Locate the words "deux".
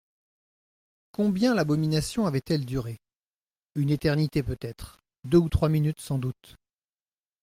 5.25-5.37